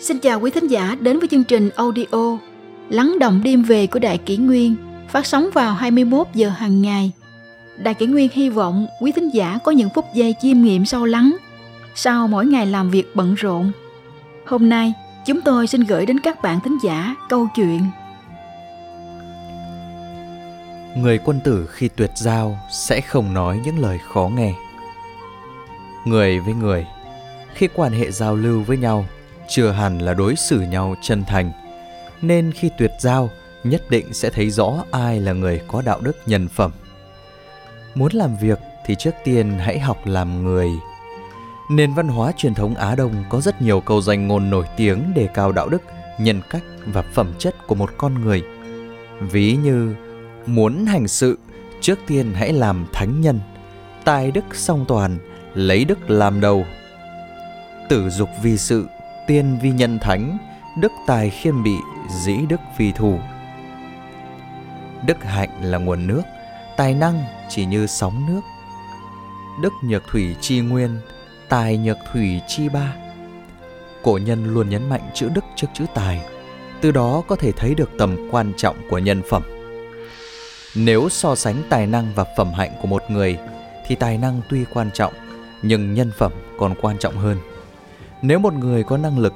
Xin 0.00 0.18
chào 0.18 0.40
quý 0.40 0.50
thính 0.50 0.66
giả 0.66 0.96
đến 1.00 1.18
với 1.18 1.28
chương 1.28 1.44
trình 1.44 1.70
audio 1.76 2.38
Lắng 2.88 3.18
động 3.18 3.40
đêm 3.44 3.62
về 3.62 3.86
của 3.86 3.98
Đại 3.98 4.18
Kỷ 4.18 4.36
Nguyên 4.36 4.76
phát 5.08 5.26
sóng 5.26 5.50
vào 5.54 5.74
21 5.74 6.26
giờ 6.34 6.48
hàng 6.48 6.82
ngày. 6.82 7.12
Đại 7.78 7.94
Kỷ 7.94 8.06
Nguyên 8.06 8.28
hy 8.32 8.50
vọng 8.50 8.86
quý 9.00 9.12
thính 9.12 9.28
giả 9.34 9.58
có 9.64 9.72
những 9.72 9.88
phút 9.94 10.04
giây 10.14 10.34
chiêm 10.42 10.62
nghiệm 10.62 10.84
sâu 10.84 11.04
lắng 11.04 11.36
sau 11.94 12.28
mỗi 12.28 12.46
ngày 12.46 12.66
làm 12.66 12.90
việc 12.90 13.16
bận 13.16 13.34
rộn. 13.34 13.72
Hôm 14.46 14.68
nay, 14.68 14.92
chúng 15.26 15.40
tôi 15.40 15.66
xin 15.66 15.80
gửi 15.80 16.06
đến 16.06 16.20
các 16.20 16.42
bạn 16.42 16.60
thính 16.64 16.78
giả 16.84 17.14
câu 17.28 17.48
chuyện 17.56 17.80
Người 20.96 21.18
quân 21.24 21.40
tử 21.44 21.66
khi 21.70 21.88
tuyệt 21.96 22.10
giao 22.16 22.58
sẽ 22.72 23.00
không 23.00 23.34
nói 23.34 23.60
những 23.64 23.78
lời 23.78 23.98
khó 23.98 24.30
nghe. 24.34 24.52
Người 26.04 26.40
với 26.40 26.54
người, 26.54 26.86
khi 27.54 27.68
quan 27.74 27.92
hệ 27.92 28.10
giao 28.10 28.36
lưu 28.36 28.62
với 28.62 28.76
nhau, 28.76 29.06
chưa 29.50 29.70
hẳn 29.70 29.98
là 29.98 30.14
đối 30.14 30.36
xử 30.36 30.60
nhau 30.60 30.94
chân 31.02 31.24
thành. 31.24 31.52
Nên 32.22 32.52
khi 32.52 32.70
tuyệt 32.78 32.90
giao, 33.00 33.30
nhất 33.64 33.90
định 33.90 34.14
sẽ 34.14 34.30
thấy 34.30 34.50
rõ 34.50 34.84
ai 34.90 35.20
là 35.20 35.32
người 35.32 35.60
có 35.68 35.82
đạo 35.82 36.00
đức 36.00 36.16
nhân 36.26 36.48
phẩm. 36.48 36.70
Muốn 37.94 38.12
làm 38.12 38.36
việc 38.36 38.58
thì 38.86 38.94
trước 38.94 39.14
tiên 39.24 39.58
hãy 39.58 39.78
học 39.78 40.06
làm 40.06 40.44
người. 40.44 40.70
Nền 41.70 41.94
văn 41.94 42.08
hóa 42.08 42.32
truyền 42.36 42.54
thống 42.54 42.74
Á 42.74 42.94
Đông 42.94 43.24
có 43.30 43.40
rất 43.40 43.62
nhiều 43.62 43.80
câu 43.80 44.00
danh 44.02 44.28
ngôn 44.28 44.50
nổi 44.50 44.66
tiếng 44.76 45.14
đề 45.14 45.28
cao 45.34 45.52
đạo 45.52 45.68
đức, 45.68 45.82
nhân 46.18 46.40
cách 46.50 46.62
và 46.86 47.02
phẩm 47.02 47.32
chất 47.38 47.66
của 47.66 47.74
một 47.74 47.90
con 47.96 48.24
người. 48.24 48.42
Ví 49.20 49.56
như 49.56 49.94
muốn 50.46 50.86
hành 50.86 51.08
sự, 51.08 51.38
trước 51.80 51.98
tiên 52.06 52.32
hãy 52.34 52.52
làm 52.52 52.86
thánh 52.92 53.20
nhân, 53.20 53.40
tài 54.04 54.30
đức 54.30 54.44
song 54.52 54.84
toàn, 54.88 55.18
lấy 55.54 55.84
đức 55.84 56.10
làm 56.10 56.40
đầu. 56.40 56.64
Tử 57.88 58.10
dục 58.10 58.28
vi 58.42 58.56
sự, 58.56 58.86
tiên 59.30 59.58
vi 59.62 59.70
nhân 59.70 59.98
thánh, 59.98 60.38
đức 60.76 60.92
tài 61.06 61.30
khiêm 61.30 61.62
bị, 61.62 61.74
dĩ 62.08 62.36
đức 62.48 62.60
vi 62.76 62.92
thù. 62.92 63.18
Đức 65.06 65.24
hạnh 65.24 65.48
là 65.62 65.78
nguồn 65.78 66.06
nước, 66.06 66.22
tài 66.76 66.94
năng 66.94 67.24
chỉ 67.48 67.66
như 67.66 67.86
sóng 67.86 68.26
nước. 68.28 68.40
Đức 69.62 69.72
nhược 69.82 70.02
thủy 70.10 70.36
chi 70.40 70.60
nguyên, 70.60 71.00
tài 71.48 71.78
nhược 71.78 71.96
thủy 72.12 72.40
chi 72.48 72.68
ba. 72.68 72.94
Cổ 74.02 74.18
nhân 74.22 74.54
luôn 74.54 74.70
nhấn 74.70 74.88
mạnh 74.88 75.10
chữ 75.14 75.28
đức 75.34 75.44
trước 75.56 75.66
chữ 75.74 75.84
tài, 75.94 76.20
từ 76.80 76.90
đó 76.90 77.22
có 77.28 77.36
thể 77.36 77.52
thấy 77.52 77.74
được 77.74 77.90
tầm 77.98 78.28
quan 78.30 78.52
trọng 78.56 78.76
của 78.90 78.98
nhân 78.98 79.22
phẩm. 79.30 79.42
Nếu 80.74 81.08
so 81.08 81.34
sánh 81.34 81.62
tài 81.68 81.86
năng 81.86 82.12
và 82.14 82.24
phẩm 82.36 82.52
hạnh 82.52 82.70
của 82.82 82.88
một 82.88 83.02
người 83.08 83.38
thì 83.86 83.94
tài 83.94 84.18
năng 84.18 84.40
tuy 84.48 84.64
quan 84.74 84.90
trọng 84.94 85.12
nhưng 85.62 85.94
nhân 85.94 86.10
phẩm 86.18 86.32
còn 86.58 86.74
quan 86.80 86.98
trọng 86.98 87.16
hơn. 87.16 87.38
Nếu 88.22 88.38
một 88.38 88.54
người 88.54 88.84
có 88.84 88.96
năng 88.96 89.18
lực 89.18 89.34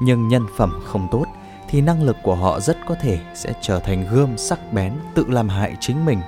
nhưng 0.00 0.28
nhân 0.28 0.46
phẩm 0.56 0.80
không 0.84 1.08
tốt 1.10 1.24
thì 1.68 1.80
năng 1.80 2.02
lực 2.02 2.16
của 2.22 2.34
họ 2.34 2.60
rất 2.60 2.76
có 2.86 2.94
thể 2.94 3.18
sẽ 3.34 3.52
trở 3.60 3.80
thành 3.80 4.06
gươm 4.10 4.36
sắc 4.36 4.72
bén 4.72 4.92
tự 5.14 5.24
làm 5.28 5.48
hại 5.48 5.76
chính 5.80 6.04
mình. 6.04 6.20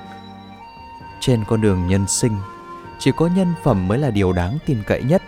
Trên 1.20 1.44
con 1.48 1.60
đường 1.60 1.86
nhân 1.86 2.06
sinh, 2.08 2.36
chỉ 2.98 3.12
có 3.16 3.26
nhân 3.26 3.54
phẩm 3.62 3.88
mới 3.88 3.98
là 3.98 4.10
điều 4.10 4.32
đáng 4.32 4.58
tin 4.66 4.82
cậy 4.86 5.02
nhất. 5.02 5.22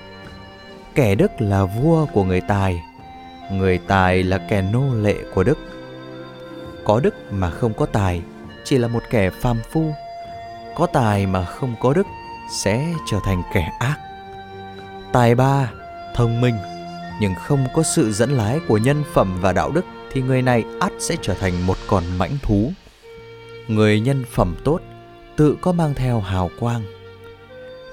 Kẻ 0.94 1.14
đức 1.14 1.30
là 1.38 1.64
vua 1.64 2.06
của 2.06 2.24
người 2.24 2.40
tài, 2.40 2.82
người 3.52 3.78
tài 3.78 4.22
là 4.22 4.38
kẻ 4.38 4.62
nô 4.62 4.94
lệ 4.94 5.16
của 5.34 5.44
đức. 5.44 5.58
Có 6.84 7.00
đức 7.00 7.14
mà 7.32 7.50
không 7.50 7.74
có 7.74 7.86
tài 7.86 8.22
chỉ 8.64 8.78
là 8.78 8.88
một 8.88 9.02
kẻ 9.10 9.30
phàm 9.30 9.60
phu. 9.72 9.92
Có 10.76 10.86
tài 10.86 11.26
mà 11.26 11.44
không 11.44 11.74
có 11.80 11.92
đức 11.92 12.06
sẽ 12.50 12.86
trở 13.10 13.18
thành 13.24 13.42
kẻ 13.52 13.72
ác. 13.78 13.96
Tài 15.12 15.34
ba, 15.34 15.70
thông 16.14 16.40
minh 16.40 16.54
nhưng 17.20 17.34
không 17.34 17.66
có 17.74 17.82
sự 17.82 18.12
dẫn 18.12 18.30
lái 18.30 18.60
của 18.68 18.78
nhân 18.78 19.04
phẩm 19.12 19.38
và 19.40 19.52
đạo 19.52 19.70
đức 19.70 19.84
thì 20.12 20.22
người 20.22 20.42
này 20.42 20.64
ắt 20.80 20.92
sẽ 20.98 21.16
trở 21.22 21.34
thành 21.34 21.66
một 21.66 21.76
con 21.86 22.04
mãnh 22.18 22.38
thú. 22.42 22.72
Người 23.68 24.00
nhân 24.00 24.24
phẩm 24.32 24.56
tốt 24.64 24.80
tự 25.36 25.56
có 25.60 25.72
mang 25.72 25.94
theo 25.94 26.20
hào 26.20 26.50
quang. 26.60 26.82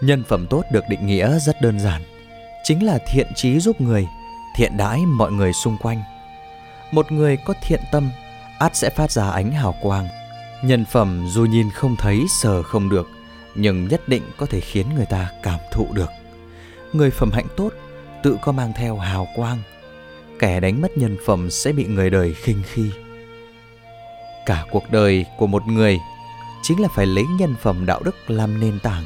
Nhân 0.02 0.24
phẩm 0.24 0.48
tốt 0.50 0.64
được 0.72 0.84
định 0.90 1.06
nghĩa 1.06 1.40
rất 1.40 1.62
đơn 1.62 1.80
giản, 1.80 2.02
chính 2.64 2.86
là 2.86 3.00
thiện 3.08 3.28
trí 3.36 3.60
giúp 3.60 3.82
người, 3.82 4.08
thiện 4.56 4.78
đãi 4.78 5.00
mọi 5.06 5.32
người 5.32 5.54
xung 5.54 5.78
quanh. 5.78 6.04
Một 6.92 7.12
người 7.12 7.38
có 7.46 7.54
thiện 7.62 7.82
tâm 7.92 8.10
ắt 8.60 8.76
sẽ 8.76 8.90
phát 8.90 9.12
ra 9.12 9.30
ánh 9.30 9.52
hào 9.52 9.76
quang. 9.82 10.08
Nhân 10.64 10.86
phẩm 10.86 11.26
dù 11.30 11.46
nhìn 11.46 11.70
không 11.70 11.96
thấy 11.96 12.26
sờ 12.42 12.64
không 12.64 12.90
được, 12.90 13.10
nhưng 13.56 13.88
nhất 13.88 14.08
định 14.08 14.24
có 14.38 14.46
thể 14.46 14.60
khiến 14.60 14.86
người 14.96 15.06
ta 15.06 15.32
cảm 15.44 15.60
thụ 15.72 15.88
được. 15.94 16.10
Người 16.94 17.12
phẩm 17.12 17.32
hạnh 17.32 17.48
tốt 17.58 17.70
tự 18.28 18.38
có 18.42 18.52
mang 18.52 18.74
theo 18.76 18.98
hào 18.98 19.28
quang. 19.36 19.58
Kẻ 20.40 20.60
đánh 20.60 20.82
mất 20.82 20.98
nhân 20.98 21.18
phẩm 21.26 21.50
sẽ 21.50 21.72
bị 21.72 21.86
người 21.86 22.10
đời 22.10 22.34
khinh 22.34 22.62
khi. 22.66 22.92
Cả 24.46 24.66
cuộc 24.72 24.84
đời 24.92 25.26
của 25.38 25.48
một 25.48 25.64
người 25.68 25.98
chính 26.64 26.82
là 26.82 26.88
phải 26.96 27.06
lấy 27.06 27.24
nhân 27.40 27.56
phẩm 27.62 27.86
đạo 27.86 28.02
đức 28.04 28.16
làm 28.28 28.60
nền 28.60 28.80
tảng. 28.80 29.04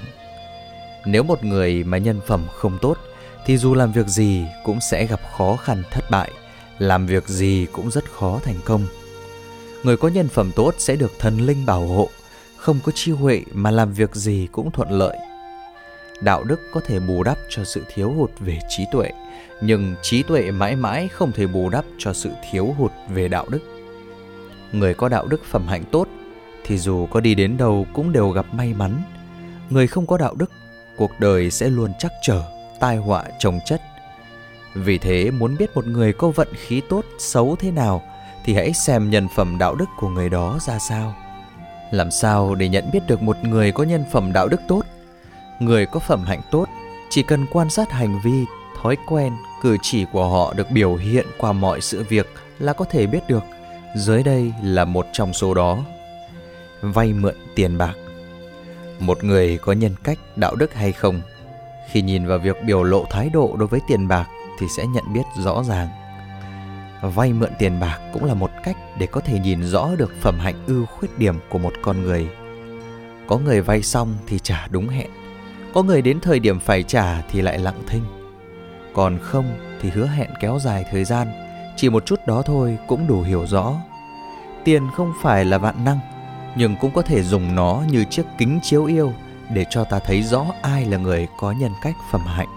Nếu 1.05 1.23
một 1.23 1.43
người 1.43 1.83
mà 1.83 1.97
nhân 1.97 2.21
phẩm 2.27 2.47
không 2.53 2.77
tốt 2.81 2.97
thì 3.45 3.57
dù 3.57 3.73
làm 3.73 3.91
việc 3.91 4.07
gì 4.07 4.45
cũng 4.63 4.79
sẽ 4.91 5.05
gặp 5.05 5.19
khó 5.37 5.55
khăn 5.55 5.83
thất 5.91 6.11
bại, 6.11 6.31
làm 6.77 7.05
việc 7.05 7.27
gì 7.27 7.67
cũng 7.71 7.91
rất 7.91 8.11
khó 8.11 8.39
thành 8.43 8.59
công. 8.65 8.85
Người 9.83 9.97
có 9.97 10.07
nhân 10.07 10.27
phẩm 10.27 10.51
tốt 10.55 10.75
sẽ 10.77 10.95
được 10.95 11.11
thần 11.19 11.37
linh 11.37 11.65
bảo 11.65 11.87
hộ, 11.87 12.09
không 12.57 12.79
có 12.83 12.91
chi 12.95 13.11
huệ 13.11 13.41
mà 13.53 13.71
làm 13.71 13.93
việc 13.93 14.15
gì 14.15 14.47
cũng 14.51 14.71
thuận 14.71 14.91
lợi 14.91 15.17
đạo 16.21 16.43
đức 16.43 16.59
có 16.71 16.81
thể 16.85 16.99
bù 16.99 17.23
đắp 17.23 17.37
cho 17.49 17.63
sự 17.63 17.83
thiếu 17.93 18.11
hụt 18.11 18.31
về 18.39 18.59
trí 18.69 18.85
tuệ, 18.91 19.11
nhưng 19.61 19.95
trí 20.01 20.23
tuệ 20.23 20.51
mãi 20.51 20.75
mãi 20.75 21.07
không 21.07 21.31
thể 21.31 21.47
bù 21.47 21.69
đắp 21.69 21.85
cho 21.97 22.13
sự 22.13 22.31
thiếu 22.51 22.75
hụt 22.77 22.91
về 23.09 23.27
đạo 23.27 23.45
đức. 23.49 23.59
Người 24.71 24.93
có 24.93 25.09
đạo 25.09 25.27
đức 25.27 25.41
phẩm 25.45 25.67
hạnh 25.67 25.83
tốt 25.91 26.07
thì 26.65 26.77
dù 26.77 27.05
có 27.05 27.19
đi 27.19 27.35
đến 27.35 27.57
đâu 27.57 27.85
cũng 27.93 28.11
đều 28.11 28.29
gặp 28.29 28.45
may 28.53 28.73
mắn. 28.73 29.01
Người 29.69 29.87
không 29.87 30.07
có 30.07 30.17
đạo 30.17 30.35
đức, 30.35 30.51
cuộc 30.97 31.11
đời 31.19 31.51
sẽ 31.51 31.69
luôn 31.69 31.91
chắc 31.99 32.11
trở, 32.21 32.43
tai 32.79 32.97
họa 32.97 33.23
chồng 33.39 33.59
chất. 33.65 33.81
Vì 34.73 34.97
thế, 34.97 35.31
muốn 35.31 35.57
biết 35.57 35.75
một 35.75 35.87
người 35.87 36.13
có 36.13 36.29
vận 36.29 36.47
khí 36.55 36.81
tốt, 36.89 37.05
xấu 37.19 37.55
thế 37.59 37.71
nào 37.71 38.01
thì 38.45 38.53
hãy 38.53 38.73
xem 38.73 39.09
nhân 39.09 39.27
phẩm 39.35 39.57
đạo 39.57 39.75
đức 39.75 39.85
của 39.99 40.09
người 40.09 40.29
đó 40.29 40.57
ra 40.61 40.79
sao. 40.79 41.15
Làm 41.91 42.11
sao 42.11 42.55
để 42.55 42.69
nhận 42.69 42.91
biết 42.93 42.99
được 43.07 43.21
một 43.21 43.37
người 43.43 43.71
có 43.71 43.83
nhân 43.83 44.03
phẩm 44.11 44.33
đạo 44.33 44.47
đức 44.47 44.61
tốt? 44.67 44.81
Người 45.61 45.85
có 45.85 45.99
phẩm 45.99 46.23
hạnh 46.23 46.41
tốt, 46.51 46.65
chỉ 47.09 47.23
cần 47.23 47.45
quan 47.51 47.69
sát 47.69 47.91
hành 47.91 48.19
vi, 48.23 48.45
thói 48.81 48.97
quen, 49.07 49.33
cử 49.61 49.77
chỉ 49.81 50.05
của 50.11 50.27
họ 50.27 50.53
được 50.53 50.71
biểu 50.71 50.95
hiện 50.95 51.25
qua 51.37 51.51
mọi 51.51 51.81
sự 51.81 52.03
việc 52.09 52.33
là 52.59 52.73
có 52.73 52.85
thể 52.85 53.07
biết 53.07 53.27
được 53.27 53.43
dưới 53.95 54.23
đây 54.23 54.53
là 54.63 54.85
một 54.85 55.05
trong 55.13 55.33
số 55.33 55.53
đó. 55.53 55.77
Vay 56.81 57.13
mượn 57.13 57.35
tiền 57.55 57.77
bạc. 57.77 57.93
Một 58.99 59.23
người 59.23 59.57
có 59.57 59.73
nhân 59.73 59.95
cách, 60.03 60.19
đạo 60.35 60.55
đức 60.55 60.73
hay 60.73 60.91
không, 60.91 61.21
khi 61.91 62.01
nhìn 62.01 62.27
vào 62.27 62.39
việc 62.39 62.63
biểu 62.65 62.83
lộ 62.83 63.05
thái 63.09 63.29
độ 63.29 63.55
đối 63.59 63.67
với 63.67 63.79
tiền 63.87 64.07
bạc 64.07 64.27
thì 64.59 64.67
sẽ 64.77 64.85
nhận 64.87 65.13
biết 65.13 65.23
rõ 65.37 65.63
ràng. 65.63 65.87
Vay 67.01 67.33
mượn 67.33 67.51
tiền 67.59 67.79
bạc 67.79 67.99
cũng 68.13 68.25
là 68.25 68.33
một 68.33 68.51
cách 68.63 68.77
để 68.99 69.07
có 69.07 69.21
thể 69.21 69.39
nhìn 69.39 69.63
rõ 69.63 69.89
được 69.97 70.13
phẩm 70.21 70.39
hạnh 70.39 70.63
ưu 70.67 70.85
khuyết 70.85 71.19
điểm 71.19 71.35
của 71.49 71.57
một 71.57 71.73
con 71.81 72.01
người. 72.01 72.27
Có 73.27 73.37
người 73.37 73.61
vay 73.61 73.81
xong 73.81 74.17
thì 74.27 74.39
trả 74.39 74.67
đúng 74.67 74.87
hẹn 74.87 75.09
có 75.73 75.83
người 75.83 76.01
đến 76.01 76.19
thời 76.19 76.39
điểm 76.39 76.59
phải 76.59 76.83
trả 76.83 77.21
thì 77.21 77.41
lại 77.41 77.59
lặng 77.59 77.83
thinh. 77.87 78.03
Còn 78.93 79.19
không 79.21 79.45
thì 79.81 79.89
hứa 79.89 80.07
hẹn 80.07 80.29
kéo 80.39 80.59
dài 80.59 80.85
thời 80.91 81.03
gian, 81.03 81.27
chỉ 81.75 81.89
một 81.89 82.05
chút 82.05 82.19
đó 82.27 82.41
thôi 82.41 82.77
cũng 82.87 83.07
đủ 83.07 83.21
hiểu 83.21 83.45
rõ. 83.47 83.73
Tiền 84.63 84.83
không 84.95 85.13
phải 85.21 85.45
là 85.45 85.57
vạn 85.57 85.85
năng, 85.85 85.99
nhưng 86.55 86.75
cũng 86.81 86.91
có 86.93 87.01
thể 87.01 87.23
dùng 87.23 87.55
nó 87.55 87.83
như 87.91 88.05
chiếc 88.09 88.23
kính 88.37 88.59
chiếu 88.63 88.85
yêu 88.85 89.13
để 89.53 89.65
cho 89.69 89.83
ta 89.83 89.99
thấy 89.99 90.23
rõ 90.23 90.45
ai 90.61 90.85
là 90.85 90.97
người 90.97 91.27
có 91.39 91.51
nhân 91.51 91.71
cách 91.83 91.95
phẩm 92.11 92.25
hạnh. 92.25 92.47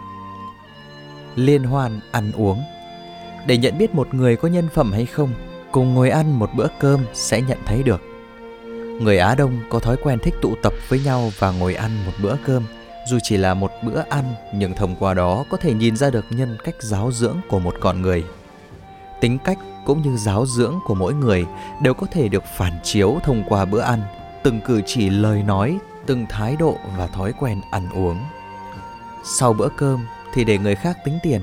Liên 1.34 1.64
hoan 1.64 2.00
ăn 2.12 2.32
uống. 2.32 2.62
Để 3.46 3.56
nhận 3.56 3.78
biết 3.78 3.94
một 3.94 4.14
người 4.14 4.36
có 4.36 4.48
nhân 4.48 4.68
phẩm 4.74 4.92
hay 4.92 5.06
không, 5.06 5.30
cùng 5.70 5.94
ngồi 5.94 6.10
ăn 6.10 6.38
một 6.38 6.50
bữa 6.54 6.68
cơm 6.80 7.00
sẽ 7.12 7.40
nhận 7.40 7.58
thấy 7.66 7.82
được. 7.82 8.02
Người 9.00 9.18
á 9.18 9.34
đông 9.34 9.60
có 9.70 9.78
thói 9.78 9.96
quen 10.02 10.18
thích 10.18 10.34
tụ 10.42 10.54
tập 10.62 10.72
với 10.88 11.00
nhau 11.04 11.32
và 11.38 11.50
ngồi 11.50 11.74
ăn 11.74 11.90
một 12.06 12.12
bữa 12.22 12.36
cơm 12.46 12.62
dù 13.06 13.18
chỉ 13.22 13.36
là 13.36 13.54
một 13.54 13.70
bữa 13.82 14.02
ăn, 14.10 14.24
nhưng 14.52 14.74
thông 14.74 14.96
qua 14.96 15.14
đó 15.14 15.44
có 15.50 15.56
thể 15.56 15.74
nhìn 15.74 15.96
ra 15.96 16.10
được 16.10 16.24
nhân 16.30 16.56
cách 16.64 16.74
giáo 16.80 17.12
dưỡng 17.12 17.40
của 17.48 17.58
một 17.58 17.74
con 17.80 18.02
người. 18.02 18.24
Tính 19.20 19.38
cách 19.44 19.58
cũng 19.86 20.02
như 20.02 20.16
giáo 20.16 20.46
dưỡng 20.46 20.74
của 20.86 20.94
mỗi 20.94 21.14
người 21.14 21.46
đều 21.82 21.94
có 21.94 22.06
thể 22.10 22.28
được 22.28 22.44
phản 22.56 22.72
chiếu 22.82 23.18
thông 23.22 23.44
qua 23.48 23.64
bữa 23.64 23.80
ăn, 23.80 24.00
từng 24.42 24.60
cử 24.60 24.80
chỉ 24.86 25.10
lời 25.10 25.42
nói, 25.42 25.78
từng 26.06 26.26
thái 26.28 26.56
độ 26.56 26.76
và 26.96 27.06
thói 27.06 27.32
quen 27.32 27.60
ăn 27.70 27.88
uống. 27.94 28.18
Sau 29.24 29.52
bữa 29.52 29.68
cơm 29.76 30.06
thì 30.34 30.44
để 30.44 30.58
người 30.58 30.74
khác 30.74 30.98
tính 31.04 31.18
tiền. 31.22 31.40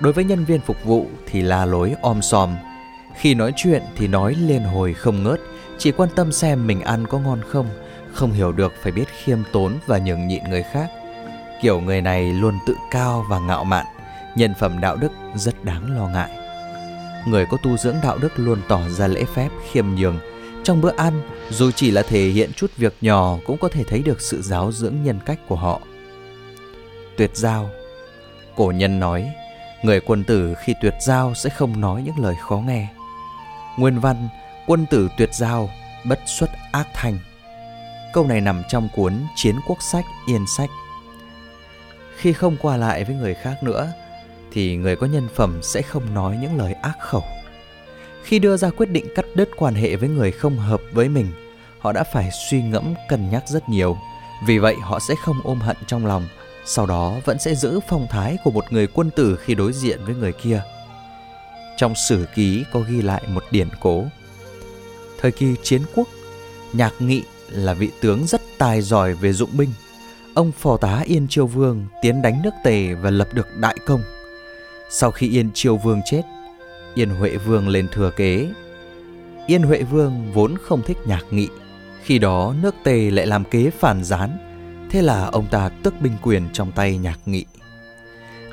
Đối 0.00 0.12
với 0.12 0.24
nhân 0.24 0.44
viên 0.44 0.60
phục 0.60 0.84
vụ 0.84 1.06
thì 1.26 1.42
la 1.42 1.64
lối 1.64 1.94
om 2.02 2.22
sòm. 2.22 2.54
Khi 3.14 3.34
nói 3.34 3.52
chuyện 3.56 3.82
thì 3.96 4.08
nói 4.08 4.34
liên 4.34 4.62
hồi 4.62 4.94
không 4.94 5.22
ngớt, 5.22 5.40
chỉ 5.78 5.92
quan 5.92 6.08
tâm 6.16 6.32
xem 6.32 6.66
mình 6.66 6.80
ăn 6.80 7.06
có 7.06 7.18
ngon 7.18 7.40
không 7.48 7.66
không 8.14 8.32
hiểu 8.32 8.52
được 8.52 8.72
phải 8.82 8.92
biết 8.92 9.08
khiêm 9.24 9.38
tốn 9.52 9.72
và 9.86 9.98
nhường 9.98 10.26
nhịn 10.26 10.44
người 10.44 10.62
khác 10.62 10.90
kiểu 11.62 11.80
người 11.80 12.00
này 12.00 12.32
luôn 12.32 12.58
tự 12.66 12.76
cao 12.90 13.26
và 13.28 13.38
ngạo 13.38 13.64
mạn 13.64 13.86
nhân 14.36 14.54
phẩm 14.58 14.80
đạo 14.80 14.96
đức 14.96 15.12
rất 15.34 15.64
đáng 15.64 15.96
lo 15.96 16.08
ngại 16.08 16.44
người 17.26 17.46
có 17.46 17.56
tu 17.56 17.76
dưỡng 17.76 17.96
đạo 18.02 18.18
đức 18.18 18.32
luôn 18.36 18.60
tỏ 18.68 18.80
ra 18.88 19.06
lễ 19.06 19.24
phép, 19.34 19.48
khiêm 19.72 19.86
nhường. 19.94 20.18
Trong 20.64 20.80
bữa 20.80 20.96
ăn, 20.96 21.22
dù 21.50 21.70
chỉ 21.70 21.90
là 21.90 22.02
thể 22.02 22.28
hiện 22.28 22.52
chút 22.56 22.76
việc 22.76 22.96
nhỏ 23.00 23.36
cũng 23.46 23.58
có 23.58 23.68
thể 23.68 23.84
thấy 23.84 24.02
được 24.02 24.20
sự 24.20 24.42
giáo 24.42 24.72
dưỡng 24.72 25.02
nhân 25.02 25.20
cách 25.26 25.38
của 25.48 25.56
họ. 25.56 25.80
Tuyệt 27.16 27.30
giao 27.34 27.70
Cổ 28.56 28.72
nhân 28.76 29.00
nói, 29.00 29.32
người 29.82 30.00
quân 30.00 30.24
tử 30.24 30.54
khi 30.64 30.74
tuyệt 30.82 30.94
giao 31.06 31.34
sẽ 31.34 31.50
không 31.50 31.80
nói 31.80 32.02
những 32.02 32.18
lời 32.18 32.34
khó 32.40 32.56
nghe. 32.56 32.88
Nguyên 33.78 34.00
văn, 34.00 34.28
quân 34.66 34.86
tử 34.90 35.08
tuyệt 35.18 35.34
giao, 35.34 35.70
bất 36.04 36.20
xuất 36.26 36.50
ác 36.72 36.88
thành. 36.94 37.18
Câu 38.14 38.26
này 38.26 38.40
nằm 38.40 38.62
trong 38.68 38.88
cuốn 38.96 39.14
Chiến 39.36 39.56
quốc 39.66 39.82
sách 39.82 40.04
Yên 40.26 40.46
sách. 40.46 40.70
Khi 42.16 42.32
không 42.32 42.56
qua 42.62 42.76
lại 42.76 43.04
với 43.04 43.16
người 43.16 43.34
khác 43.34 43.62
nữa, 43.62 43.92
thì 44.52 44.76
người 44.76 44.96
có 44.96 45.06
nhân 45.06 45.28
phẩm 45.34 45.62
sẽ 45.62 45.82
không 45.82 46.14
nói 46.14 46.38
những 46.42 46.56
lời 46.56 46.72
ác 46.72 46.98
khẩu. 47.00 47.22
Khi 48.22 48.38
đưa 48.38 48.56
ra 48.56 48.70
quyết 48.70 48.86
định 48.86 49.06
cắt 49.14 49.24
đứt 49.34 49.50
quan 49.56 49.74
hệ 49.74 49.96
với 49.96 50.08
người 50.08 50.30
không 50.30 50.56
hợp 50.56 50.80
với 50.92 51.08
mình, 51.08 51.32
họ 51.78 51.92
đã 51.92 52.04
phải 52.04 52.30
suy 52.50 52.62
ngẫm 52.62 52.94
cân 53.08 53.30
nhắc 53.30 53.42
rất 53.48 53.68
nhiều. 53.68 53.98
Vì 54.46 54.58
vậy 54.58 54.76
họ 54.82 54.98
sẽ 54.98 55.14
không 55.24 55.40
ôm 55.44 55.60
hận 55.60 55.76
trong 55.86 56.06
lòng, 56.06 56.28
sau 56.64 56.86
đó 56.86 57.14
vẫn 57.24 57.38
sẽ 57.38 57.54
giữ 57.54 57.80
phong 57.88 58.06
thái 58.10 58.36
của 58.44 58.50
một 58.50 58.72
người 58.72 58.86
quân 58.86 59.10
tử 59.10 59.36
khi 59.36 59.54
đối 59.54 59.72
diện 59.72 60.04
với 60.04 60.14
người 60.14 60.32
kia. 60.32 60.62
Trong 61.76 61.94
sử 62.08 62.26
ký 62.34 62.64
có 62.72 62.80
ghi 62.80 63.02
lại 63.02 63.22
một 63.28 63.44
điển 63.50 63.68
cố. 63.80 64.04
Thời 65.20 65.32
kỳ 65.32 65.54
chiến 65.62 65.82
quốc, 65.94 66.08
Nhạc 66.72 66.92
Nghị 66.98 67.22
là 67.50 67.74
vị 67.74 67.90
tướng 68.00 68.26
rất 68.26 68.42
tài 68.58 68.82
giỏi 68.82 69.14
về 69.14 69.32
dụng 69.32 69.50
binh. 69.52 69.70
Ông 70.34 70.52
phò 70.52 70.76
tá 70.76 71.02
Yên 71.04 71.26
Chiêu 71.28 71.46
Vương 71.46 71.86
tiến 72.02 72.22
đánh 72.22 72.42
nước 72.42 72.54
Tề 72.64 72.94
và 72.94 73.10
lập 73.10 73.28
được 73.32 73.48
đại 73.56 73.76
công. 73.86 74.02
Sau 74.90 75.10
khi 75.10 75.28
Yên 75.28 75.50
Chiêu 75.54 75.76
Vương 75.76 76.00
chết, 76.04 76.22
Yên 76.94 77.10
Huệ 77.10 77.36
Vương 77.36 77.68
lên 77.68 77.88
thừa 77.92 78.10
kế. 78.10 78.48
Yên 79.46 79.62
Huệ 79.62 79.82
Vương 79.82 80.32
vốn 80.32 80.54
không 80.62 80.82
thích 80.82 80.98
nhạc 81.06 81.24
nghị. 81.30 81.48
Khi 82.02 82.18
đó 82.18 82.54
nước 82.62 82.74
Tề 82.84 83.10
lại 83.10 83.26
làm 83.26 83.44
kế 83.44 83.70
phản 83.70 84.04
gián. 84.04 84.38
Thế 84.90 85.02
là 85.02 85.24
ông 85.24 85.46
ta 85.50 85.68
tước 85.68 86.00
binh 86.00 86.16
quyền 86.22 86.48
trong 86.52 86.72
tay 86.72 86.96
nhạc 86.98 87.18
nghị. 87.26 87.44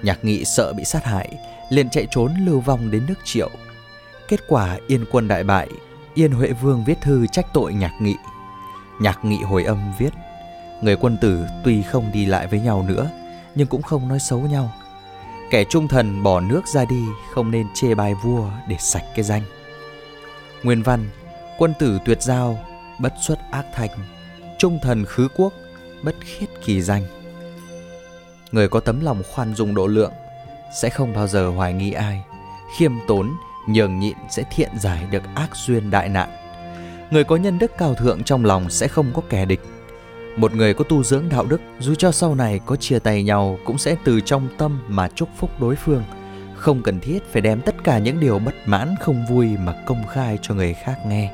Nhạc 0.02 0.26
nghị 0.26 0.46
sợ 0.46 0.74
bị 0.74 0.84
sát 0.84 1.06
hại, 1.06 1.30
liền 1.70 1.90
chạy 1.90 2.08
trốn 2.12 2.32
lưu 2.46 2.60
vong 2.60 2.92
đến 2.92 3.06
nước 3.08 3.20
Triệu. 3.24 3.50
Kết 4.28 4.40
quả 4.48 4.78
Yên 4.88 5.06
quân 5.12 5.28
đại 5.28 5.44
bại, 5.44 5.68
Yên 6.14 6.32
Huệ 6.32 6.52
Vương 6.62 6.84
viết 6.86 7.02
thư 7.02 7.28
trách 7.32 7.46
tội 7.54 7.74
nhạc 7.74 7.94
nghị. 8.02 8.16
Nhạc 9.02 9.26
nghị 9.26 9.38
hồi 9.38 9.64
âm 9.64 9.94
viết, 9.98 10.14
người 10.82 10.96
quân 10.96 11.18
tử 11.22 11.46
tuy 11.64 11.82
không 11.82 12.12
đi 12.14 12.26
lại 12.26 12.48
với 12.48 12.60
nhau 12.60 12.86
nữa, 12.88 13.10
nhưng 13.56 13.68
cũng 13.68 13.82
không 13.82 14.08
nói 14.08 14.20
xấu 14.20 14.40
nhau 14.40 14.72
Kẻ 15.52 15.64
trung 15.64 15.88
thần 15.88 16.24
bỏ 16.24 16.40
nước 16.40 16.68
ra 16.68 16.86
đi 16.86 17.06
không 17.34 17.52
nên 17.52 17.68
chê 17.74 17.96
bai 17.96 18.14
vua 18.14 18.50
để 18.68 18.76
sạch 18.80 19.04
cái 19.16 19.24
danh. 19.24 19.42
Nguyên 20.64 20.84
văn, 20.84 21.10
quân 21.58 21.74
tử 21.80 22.00
tuyệt 22.06 22.22
giao, 22.22 22.60
bất 23.00 23.14
xuất 23.22 23.40
ác 23.52 23.66
thành, 23.74 23.90
trung 24.60 24.80
thần 24.82 25.06
khứ 25.06 25.28
quốc, 25.36 25.54
bất 26.04 26.16
khiết 26.20 26.50
kỳ 26.66 26.82
danh. 26.82 27.04
Người 28.52 28.70
có 28.70 28.80
tấm 28.80 29.02
lòng 29.02 29.24
khoan 29.32 29.56
dung 29.56 29.76
độ 29.76 29.88
lượng 29.88 30.14
sẽ 30.82 30.90
không 30.90 31.14
bao 31.14 31.28
giờ 31.28 31.50
hoài 31.50 31.74
nghi 31.74 31.92
ai, 31.92 32.22
khiêm 32.78 32.92
tốn, 33.08 33.32
nhường 33.68 34.00
nhịn 34.00 34.18
sẽ 34.30 34.44
thiện 34.52 34.80
giải 34.80 35.08
được 35.12 35.24
ác 35.36 35.56
duyên 35.56 35.92
đại 35.92 36.10
nạn. 36.10 36.30
Người 37.12 37.24
có 37.24 37.36
nhân 37.36 37.60
đức 37.60 37.72
cao 37.78 37.96
thượng 37.96 38.24
trong 38.24 38.46
lòng 38.46 38.70
sẽ 38.70 38.88
không 38.88 39.12
có 39.14 39.22
kẻ 39.30 39.46
địch, 39.46 39.62
một 40.38 40.54
người 40.54 40.74
có 40.74 40.84
tu 40.84 41.04
dưỡng 41.04 41.30
đạo 41.30 41.46
đức 41.46 41.62
dù 41.80 41.96
cho 41.96 42.12
sau 42.12 42.36
này 42.36 42.60
có 42.66 42.76
chia 42.76 43.00
tay 43.00 43.24
nhau 43.24 43.60
cũng 43.66 43.78
sẽ 43.78 43.96
từ 44.04 44.22
trong 44.22 44.48
tâm 44.58 44.80
mà 44.88 45.10
chúc 45.16 45.30
phúc 45.38 45.50
đối 45.60 45.76
phương. 45.76 46.04
Không 46.56 46.82
cần 46.82 47.00
thiết 47.00 47.20
phải 47.32 47.42
đem 47.42 47.62
tất 47.62 47.76
cả 47.84 47.98
những 47.98 48.20
điều 48.20 48.40
bất 48.40 48.54
mãn 48.66 48.96
không 49.02 49.26
vui 49.30 49.48
mà 49.58 49.74
công 49.86 50.08
khai 50.14 50.40
cho 50.42 50.54
người 50.54 50.74
khác 50.74 50.96
nghe. 51.08 51.32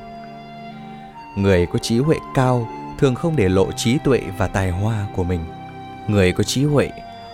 Người 1.36 1.66
có 1.66 1.78
trí 1.78 1.98
huệ 1.98 2.16
cao 2.34 2.68
thường 2.98 3.14
không 3.14 3.36
để 3.36 3.48
lộ 3.48 3.72
trí 3.72 3.98
tuệ 4.04 4.20
và 4.38 4.46
tài 4.46 4.70
hoa 4.70 5.06
của 5.16 5.24
mình. 5.24 5.40
Người 6.08 6.32
có 6.32 6.44
trí 6.44 6.64
huệ 6.64 6.90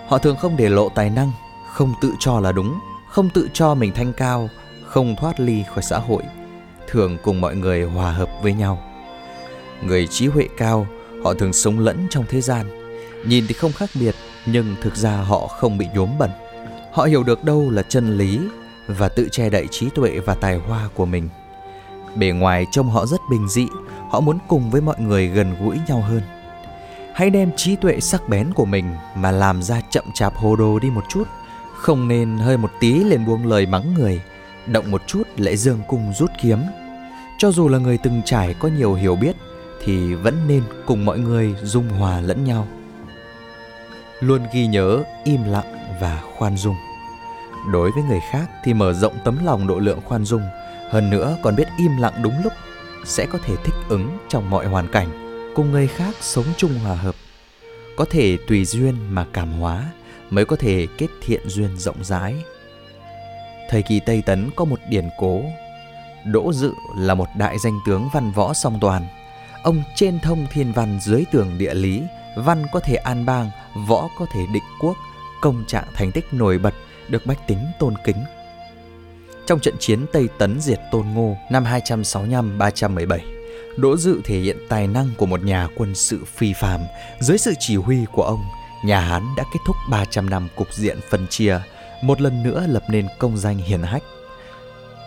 họ 0.08 0.18
thường 0.18 0.36
không 0.36 0.56
để 0.56 0.68
lộ 0.68 0.88
tài 0.88 1.10
năng 1.10 1.32
không 1.72 1.94
tự 2.02 2.12
cho 2.18 2.40
là 2.40 2.52
đúng 2.52 2.78
không 3.08 3.30
tự 3.30 3.48
cho 3.52 3.74
mình 3.74 3.92
thanh 3.94 4.12
cao 4.12 4.48
không 4.86 5.16
thoát 5.16 5.40
ly 5.40 5.64
khỏi 5.68 5.82
xã 5.82 5.98
hội 5.98 6.22
thường 6.94 7.18
cùng 7.22 7.40
mọi 7.40 7.56
người 7.56 7.82
hòa 7.82 8.12
hợp 8.12 8.28
với 8.42 8.52
nhau. 8.52 8.82
Người 9.82 10.06
trí 10.06 10.26
huệ 10.26 10.48
cao, 10.56 10.86
Họ 11.24 11.34
thường 11.34 11.52
sống 11.52 11.78
lẫn 11.78 12.06
trong 12.10 12.24
thế 12.28 12.40
gian. 12.40 12.66
Nhìn 13.26 13.44
thì 13.48 13.54
không 13.54 13.72
khác 13.72 13.90
biệt, 14.00 14.14
Nhưng 14.46 14.76
thực 14.82 14.96
ra 14.96 15.16
họ 15.16 15.46
không 15.46 15.78
bị 15.78 15.86
nhuốm 15.94 16.18
bẩn. 16.18 16.30
Họ 16.92 17.04
hiểu 17.04 17.22
được 17.22 17.44
đâu 17.44 17.70
là 17.70 17.82
chân 17.82 18.18
lý 18.18 18.40
Và 18.86 19.08
tự 19.08 19.28
che 19.32 19.50
đậy 19.50 19.66
trí 19.70 19.88
tuệ 19.90 20.18
và 20.18 20.34
tài 20.34 20.56
hoa 20.56 20.88
của 20.94 21.06
mình. 21.06 21.28
Bề 22.14 22.26
ngoài 22.26 22.66
trông 22.70 22.90
họ 22.90 23.06
rất 23.06 23.20
bình 23.30 23.48
dị, 23.48 23.66
Họ 24.10 24.20
muốn 24.20 24.38
cùng 24.48 24.70
với 24.70 24.80
mọi 24.80 25.00
người 25.00 25.28
gần 25.28 25.54
gũi 25.64 25.76
nhau 25.88 26.00
hơn. 26.00 26.22
Hãy 27.14 27.30
đem 27.30 27.50
trí 27.56 27.76
tuệ 27.76 28.00
sắc 28.00 28.28
bén 28.28 28.52
của 28.54 28.64
mình 28.64 28.84
Mà 29.16 29.30
làm 29.30 29.62
ra 29.62 29.80
chậm 29.90 30.04
chạp 30.14 30.34
hồ 30.36 30.56
đồ 30.56 30.78
đi 30.78 30.90
một 30.90 31.04
chút. 31.08 31.24
Không 31.74 32.08
nên 32.08 32.38
hơi 32.38 32.56
một 32.56 32.70
tí 32.80 33.04
lên 33.04 33.26
buông 33.26 33.46
lời 33.46 33.66
mắng 33.66 33.94
người, 33.94 34.20
Động 34.66 34.90
một 34.90 35.02
chút 35.06 35.22
lại 35.36 35.56
dương 35.56 35.80
cung 35.88 36.12
rút 36.18 36.30
kiếm. 36.42 36.58
Cho 37.44 37.52
dù 37.52 37.68
là 37.68 37.78
người 37.78 37.98
từng 37.98 38.22
trải 38.24 38.54
có 38.54 38.68
nhiều 38.68 38.94
hiểu 38.94 39.16
biết, 39.16 39.36
thì 39.84 40.14
vẫn 40.14 40.36
nên 40.48 40.62
cùng 40.86 41.04
mọi 41.04 41.18
người 41.18 41.54
dung 41.62 41.88
hòa 41.88 42.20
lẫn 42.20 42.44
nhau. 42.44 42.68
Luôn 44.20 44.42
ghi 44.52 44.66
nhớ, 44.66 45.04
im 45.24 45.44
lặng 45.44 45.78
và 46.00 46.22
khoan 46.36 46.56
dung. 46.56 46.74
Đối 47.72 47.90
với 47.90 48.02
người 48.02 48.20
khác 48.30 48.50
thì 48.64 48.74
mở 48.74 48.92
rộng 48.92 49.12
tấm 49.24 49.44
lòng 49.44 49.66
độ 49.66 49.78
lượng 49.78 50.00
khoan 50.04 50.24
dung, 50.24 50.42
hơn 50.90 51.10
nữa 51.10 51.36
còn 51.42 51.56
biết 51.56 51.68
im 51.78 51.96
lặng 51.96 52.14
đúng 52.22 52.34
lúc, 52.44 52.52
sẽ 53.04 53.26
có 53.26 53.38
thể 53.44 53.54
thích 53.64 53.74
ứng 53.88 54.18
trong 54.28 54.50
mọi 54.50 54.66
hoàn 54.66 54.88
cảnh, 54.88 55.08
cùng 55.54 55.72
người 55.72 55.86
khác 55.86 56.14
sống 56.20 56.46
chung 56.56 56.78
hòa 56.78 56.94
hợp. 56.94 57.14
Có 57.96 58.04
thể 58.10 58.38
tùy 58.48 58.64
duyên 58.64 58.94
mà 59.10 59.26
cảm 59.32 59.52
hóa, 59.52 59.84
mới 60.30 60.44
có 60.44 60.56
thể 60.56 60.86
kết 60.98 61.08
thiện 61.22 61.40
duyên 61.46 61.76
rộng 61.76 62.04
rãi. 62.04 62.34
Thời 63.70 63.82
kỳ 63.82 64.00
tây 64.00 64.22
tấn 64.26 64.50
có 64.56 64.64
một 64.64 64.78
điển 64.88 65.08
cố 65.18 65.42
đỗ 66.24 66.52
dự 66.52 66.72
là 66.96 67.14
một 67.14 67.28
đại 67.36 67.58
danh 67.58 67.80
tướng 67.86 68.08
văn 68.12 68.32
võ 68.32 68.54
song 68.54 68.78
toàn 68.80 69.06
Ông 69.64 69.82
trên 69.94 70.20
thông 70.20 70.46
thiên 70.50 70.72
văn 70.72 70.98
dưới 71.02 71.24
tường 71.32 71.58
địa 71.58 71.74
lý, 71.74 72.02
văn 72.36 72.66
có 72.72 72.80
thể 72.80 72.94
an 72.94 73.26
bang, 73.26 73.50
võ 73.88 74.08
có 74.18 74.26
thể 74.32 74.40
định 74.52 74.62
quốc, 74.80 74.96
công 75.40 75.64
trạng 75.66 75.84
thành 75.94 76.12
tích 76.12 76.24
nổi 76.32 76.58
bật 76.58 76.74
được 77.08 77.26
bách 77.26 77.46
tính 77.46 77.58
tôn 77.78 77.94
kính. 78.04 78.16
Trong 79.46 79.60
trận 79.60 79.74
chiến 79.78 80.06
Tây 80.12 80.28
Tấn 80.38 80.60
diệt 80.60 80.80
Tôn 80.92 81.06
Ngô 81.14 81.36
năm 81.50 81.64
265-317, 81.64 83.18
Đỗ 83.76 83.96
Dự 83.96 84.20
thể 84.24 84.38
hiện 84.38 84.56
tài 84.68 84.86
năng 84.86 85.10
của 85.16 85.26
một 85.26 85.42
nhà 85.42 85.68
quân 85.76 85.94
sự 85.94 86.24
phi 86.24 86.52
phàm. 86.52 86.80
Dưới 87.20 87.38
sự 87.38 87.54
chỉ 87.58 87.76
huy 87.76 88.04
của 88.12 88.22
ông, 88.22 88.44
nhà 88.84 89.00
Hán 89.00 89.22
đã 89.36 89.44
kết 89.52 89.60
thúc 89.66 89.76
300 89.90 90.30
năm 90.30 90.48
cục 90.56 90.74
diện 90.74 90.98
phân 91.10 91.26
chia, 91.26 91.60
một 92.02 92.20
lần 92.20 92.42
nữa 92.42 92.66
lập 92.68 92.82
nên 92.88 93.06
công 93.18 93.36
danh 93.36 93.58
hiển 93.58 93.82
hách. 93.82 94.02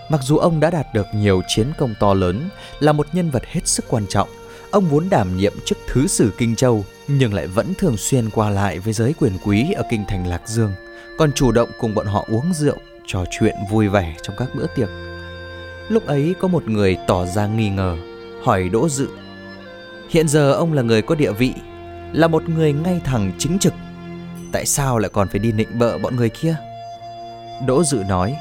Mặc 0.09 0.21
dù 0.23 0.37
ông 0.37 0.59
đã 0.59 0.69
đạt 0.69 0.87
được 0.93 1.07
nhiều 1.13 1.41
chiến 1.47 1.67
công 1.77 1.93
to 1.99 2.13
lớn, 2.13 2.49
là 2.79 2.91
một 2.91 3.07
nhân 3.13 3.29
vật 3.29 3.43
hết 3.45 3.67
sức 3.67 3.85
quan 3.89 4.05
trọng, 4.09 4.29
Ông 4.71 4.85
vốn 4.85 5.09
đảm 5.09 5.37
nhiệm 5.37 5.53
chức 5.65 5.77
thứ 5.87 6.07
sử 6.07 6.31
Kinh 6.37 6.55
Châu 6.55 6.85
nhưng 7.07 7.33
lại 7.33 7.47
vẫn 7.47 7.73
thường 7.77 7.97
xuyên 7.97 8.29
qua 8.29 8.49
lại 8.49 8.79
với 8.79 8.93
giới 8.93 9.13
quyền 9.19 9.33
quý 9.45 9.71
ở 9.71 9.83
kinh 9.89 10.05
thành 10.07 10.27
Lạc 10.27 10.41
Dương, 10.45 10.71
còn 11.17 11.31
chủ 11.31 11.51
động 11.51 11.69
cùng 11.79 11.95
bọn 11.95 12.05
họ 12.05 12.25
uống 12.31 12.53
rượu, 12.53 12.77
trò 13.05 13.25
chuyện 13.31 13.55
vui 13.71 13.87
vẻ 13.87 14.15
trong 14.21 14.35
các 14.37 14.47
bữa 14.55 14.65
tiệc. 14.75 14.89
Lúc 15.89 16.07
ấy 16.07 16.35
có 16.39 16.47
một 16.47 16.67
người 16.67 16.97
tỏ 17.07 17.25
ra 17.25 17.47
nghi 17.47 17.69
ngờ, 17.69 17.97
hỏi 18.43 18.69
Đỗ 18.69 18.89
Dự. 18.89 19.07
Hiện 20.09 20.27
giờ 20.27 20.53
ông 20.53 20.73
là 20.73 20.81
người 20.81 21.01
có 21.01 21.15
địa 21.15 21.31
vị, 21.31 21.53
là 22.13 22.27
một 22.27 22.49
người 22.49 22.73
ngay 22.73 23.01
thẳng 23.03 23.31
chính 23.37 23.59
trực. 23.59 23.73
Tại 24.51 24.65
sao 24.65 24.97
lại 24.97 25.09
còn 25.13 25.27
phải 25.27 25.39
đi 25.39 25.51
nịnh 25.51 25.79
bợ 25.79 25.97
bọn 25.97 26.15
người 26.15 26.29
kia? 26.29 26.55
Đỗ 27.67 27.83
Dự 27.83 28.03
nói, 28.09 28.35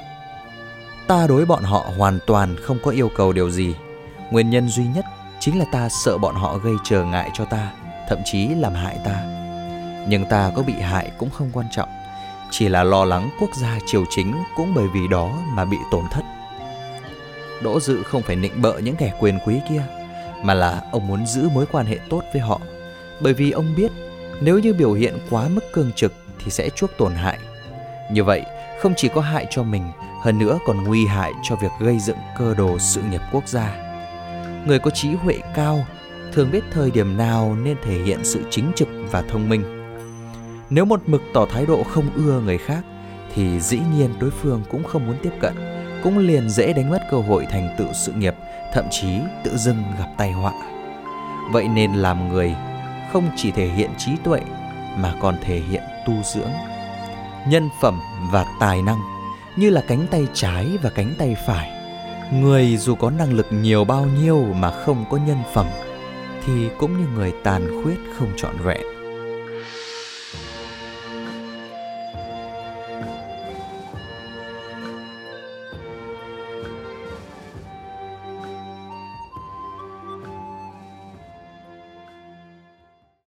ta 1.06 1.26
đối 1.26 1.44
bọn 1.44 1.62
họ 1.62 1.90
hoàn 1.96 2.18
toàn 2.26 2.56
không 2.62 2.78
có 2.82 2.90
yêu 2.90 3.10
cầu 3.16 3.32
điều 3.32 3.50
gì. 3.50 3.74
Nguyên 4.30 4.50
nhân 4.50 4.68
duy 4.68 4.84
nhất 4.86 5.04
chính 5.40 5.58
là 5.58 5.64
ta 5.72 5.88
sợ 5.88 6.18
bọn 6.18 6.34
họ 6.34 6.58
gây 6.58 6.74
trở 6.84 7.04
ngại 7.04 7.30
cho 7.34 7.44
ta, 7.44 7.72
thậm 8.08 8.18
chí 8.24 8.48
làm 8.48 8.74
hại 8.74 8.98
ta. 9.04 9.22
Nhưng 10.08 10.24
ta 10.24 10.50
có 10.56 10.62
bị 10.62 10.72
hại 10.72 11.10
cũng 11.18 11.30
không 11.30 11.50
quan 11.52 11.66
trọng. 11.70 11.88
Chỉ 12.50 12.68
là 12.68 12.84
lo 12.84 13.04
lắng 13.04 13.30
quốc 13.40 13.50
gia 13.54 13.78
triều 13.86 14.04
chính 14.10 14.34
cũng 14.56 14.72
bởi 14.74 14.86
vì 14.94 15.08
đó 15.08 15.30
mà 15.48 15.64
bị 15.64 15.76
tổn 15.90 16.04
thất. 16.10 16.24
Đỗ 17.62 17.80
dự 17.80 18.02
không 18.02 18.22
phải 18.22 18.36
nịnh 18.36 18.62
bợ 18.62 18.78
những 18.78 18.96
kẻ 18.96 19.12
quyền 19.20 19.38
quý 19.46 19.60
kia, 19.68 19.82
mà 20.42 20.54
là 20.54 20.82
ông 20.92 21.06
muốn 21.06 21.26
giữ 21.26 21.48
mối 21.48 21.66
quan 21.72 21.86
hệ 21.86 21.98
tốt 22.10 22.22
với 22.32 22.42
họ. 22.42 22.60
Bởi 23.20 23.32
vì 23.34 23.50
ông 23.50 23.74
biết 23.76 23.92
nếu 24.40 24.58
như 24.58 24.74
biểu 24.74 24.92
hiện 24.92 25.18
quá 25.30 25.48
mức 25.48 25.72
cương 25.72 25.92
trực 25.92 26.12
thì 26.38 26.50
sẽ 26.50 26.68
chuốc 26.68 26.90
tổn 26.98 27.14
hại. 27.14 27.38
Như 28.12 28.24
vậy, 28.24 28.42
không 28.80 28.94
chỉ 28.96 29.08
có 29.08 29.20
hại 29.20 29.46
cho 29.50 29.62
mình 29.62 29.82
hơn 30.26 30.38
nữa 30.38 30.58
còn 30.66 30.84
nguy 30.84 31.06
hại 31.06 31.32
cho 31.42 31.56
việc 31.56 31.72
gây 31.80 31.98
dựng 31.98 32.18
cơ 32.38 32.54
đồ 32.54 32.78
sự 32.78 33.02
nghiệp 33.02 33.20
quốc 33.32 33.48
gia 33.48 33.76
người 34.66 34.78
có 34.78 34.90
trí 34.90 35.14
huệ 35.14 35.38
cao 35.54 35.86
thường 36.32 36.50
biết 36.50 36.64
thời 36.72 36.90
điểm 36.90 37.16
nào 37.16 37.56
nên 37.62 37.76
thể 37.82 38.02
hiện 38.02 38.24
sự 38.24 38.42
chính 38.50 38.72
trực 38.76 38.88
và 39.10 39.22
thông 39.22 39.48
minh 39.48 39.64
nếu 40.70 40.84
một 40.84 41.00
mực 41.06 41.22
tỏ 41.34 41.46
thái 41.46 41.66
độ 41.66 41.82
không 41.82 42.04
ưa 42.14 42.40
người 42.40 42.58
khác 42.58 42.84
thì 43.34 43.60
dĩ 43.60 43.80
nhiên 43.96 44.10
đối 44.20 44.30
phương 44.30 44.62
cũng 44.70 44.84
không 44.84 45.06
muốn 45.06 45.16
tiếp 45.22 45.32
cận 45.40 45.54
cũng 46.06 46.18
liền 46.18 46.50
dễ 46.50 46.72
đánh 46.72 46.90
mất 46.90 47.02
cơ 47.10 47.16
hội 47.16 47.46
thành 47.50 47.74
tựu 47.78 47.88
sự 47.92 48.12
nghiệp, 48.12 48.34
thậm 48.72 48.84
chí 48.90 49.08
tự 49.44 49.56
dưng 49.56 49.82
gặp 49.98 50.08
tai 50.16 50.32
họa. 50.32 50.52
Vậy 51.52 51.68
nên 51.68 51.92
làm 51.94 52.28
người 52.28 52.54
không 53.12 53.30
chỉ 53.36 53.50
thể 53.50 53.66
hiện 53.68 53.90
trí 53.98 54.12
tuệ 54.24 54.40
mà 54.96 55.14
còn 55.20 55.36
thể 55.42 55.60
hiện 55.70 55.82
tu 56.06 56.14
dưỡng. 56.34 56.50
Nhân 57.48 57.68
phẩm 57.80 58.00
và 58.32 58.46
tài 58.60 58.82
năng 58.82 59.15
như 59.56 59.70
là 59.70 59.84
cánh 59.88 60.06
tay 60.10 60.26
trái 60.34 60.78
và 60.82 60.90
cánh 60.90 61.14
tay 61.18 61.36
phải. 61.46 61.70
Người 62.32 62.76
dù 62.76 62.94
có 62.94 63.10
năng 63.10 63.32
lực 63.32 63.46
nhiều 63.50 63.84
bao 63.84 64.06
nhiêu 64.20 64.44
mà 64.60 64.70
không 64.70 65.04
có 65.10 65.16
nhân 65.16 65.38
phẩm, 65.54 65.66
thì 66.44 66.68
cũng 66.78 66.98
như 66.98 67.06
người 67.14 67.32
tàn 67.44 67.82
khuyết 67.82 67.98
không 68.18 68.28
trọn 68.36 68.58
vẹn 68.58 68.95